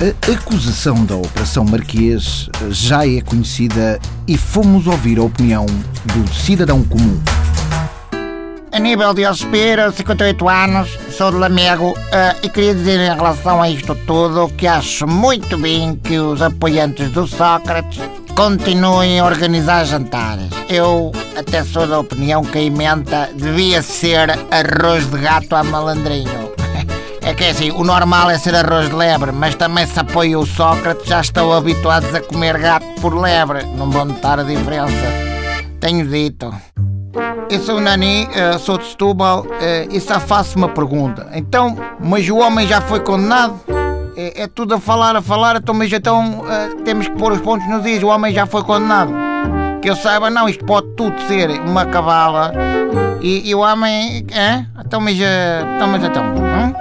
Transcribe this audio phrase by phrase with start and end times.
[0.00, 6.82] A acusação da Operação Marquês já é conhecida e fomos ouvir a opinião do cidadão
[6.82, 7.20] comum.
[8.72, 13.68] Aníbal de Espira, 58 anos, sou de Lamego eh, e queria dizer em relação a
[13.68, 18.00] isto tudo que acho muito bem que os apoiantes do Sócrates
[18.34, 20.48] continuem a organizar jantares.
[20.70, 26.39] Eu até sou da opinião que a emenda devia ser arroz de gato a malandrinho.
[27.22, 30.38] É que é assim, o normal é ser arroz de lebre, mas também se apoia
[30.38, 33.64] o Sócrates, já estão habituados a comer gato por lebre.
[33.76, 35.06] Não vão notar a diferença.
[35.80, 36.52] Tenho dito.
[37.50, 41.28] Eu sou o Nani, eh, sou de Setúbal eh, e só faço uma pergunta.
[41.34, 43.60] Então, mas o homem já foi condenado?
[44.16, 47.40] É, é tudo a falar, a falar, então, mas então eh, temos que pôr os
[47.40, 48.02] pontos nos dias.
[48.02, 49.12] O homem já foi condenado.
[49.82, 52.52] Que eu saiba, não, isto pode tudo ser uma cabala
[53.20, 54.26] e, e o homem.
[54.30, 54.64] É?
[54.84, 55.16] Então, mas.
[55.16, 56.24] Então, mas então.
[56.24, 56.79] Hum?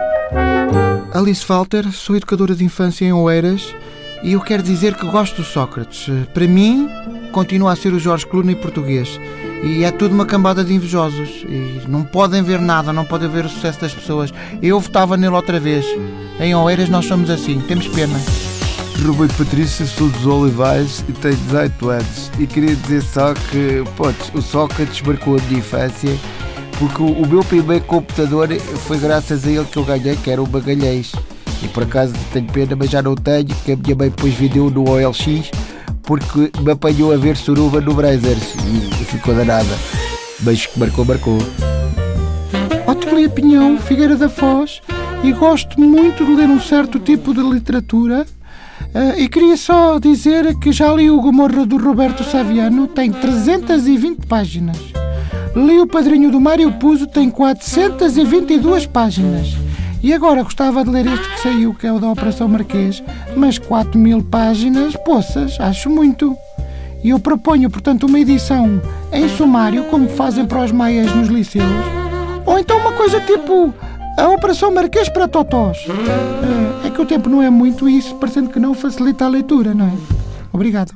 [1.11, 3.75] Alice Falter, sou educadora de infância em Oeiras
[4.21, 6.07] e eu quero dizer que gosto do Sócrates.
[6.33, 6.87] Para mim,
[7.31, 9.19] continua a ser o Jorge Clooney português.
[9.63, 11.43] E é tudo uma cambada de invejosos.
[11.47, 14.31] E não podem ver nada, não podem ver o sucesso das pessoas.
[14.61, 15.85] Eu votava nele outra vez.
[16.39, 18.19] Em Oeiras nós somos assim, temos pena.
[19.03, 22.31] Roberto Patrício, sou dos Olivais e tenho 18 anos.
[22.37, 26.15] E queria dizer só que, podes, o Sócrates marcou a minha infância
[26.79, 28.47] porque o, meu primeiro computador
[28.87, 31.11] foi graças a ele que eu ganhei, que era o Bagalhães.
[31.61, 34.69] E por acaso tenho pena, mas já não tenho, que a minha mãe depois vendeu
[34.69, 35.51] no OLX
[36.09, 39.77] porque me apanhou a ver suruba no Brazers e, ficou danada.
[40.41, 41.37] Mas marcou, marcou.
[42.87, 44.81] Ottilia Pinhão, Figueira da Foz,
[45.23, 48.25] e gosto muito de ler um certo tipo de literatura.
[48.95, 54.25] Uh, e queria só dizer que já li o Gomorra do Roberto Saviano, tem 320
[54.25, 54.98] páginas.
[55.55, 59.47] Li o Padrinho do Mário Puzo, tem 422 páginas.
[60.01, 63.03] E agora gostava de ler este que saiu, que é o da Operação Marquês,
[63.35, 66.37] mas 4 mil páginas, poças, acho muito.
[67.03, 71.65] E eu proponho, portanto, uma edição em sumário, como fazem para os maias nos liceus,
[72.45, 73.73] ou então uma coisa tipo
[74.17, 75.77] a Operação Marquês para Totós.
[76.83, 79.73] É, é que o tempo não é muito isso, parecendo que não facilita a leitura,
[79.73, 79.93] não é?
[80.53, 80.93] Obrigado.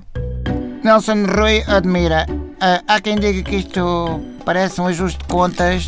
[0.83, 2.25] Nelson Rui admira.
[2.29, 5.87] Uh, há quem diga que isto parece um ajuste de contas,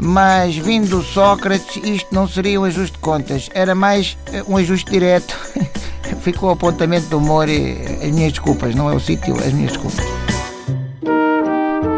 [0.00, 4.56] mas vindo do Sócrates, isto não seria um ajuste de contas, era mais uh, um
[4.56, 5.36] ajuste direto.
[6.20, 9.72] Ficou o apontamento do humor e as minhas desculpas, não é o sítio, as minhas
[9.72, 10.04] desculpas.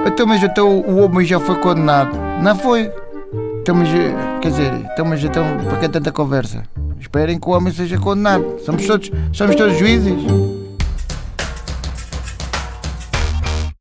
[0.06, 2.91] Então, mas então o homem já foi condenado, não foi?
[3.60, 6.62] Então, mas, eh, quer dizer, então, mas então, para que tanta conversa?
[6.98, 8.58] Esperem que o homem seja condenado.
[8.64, 10.14] Somos todos, somos todos juízes.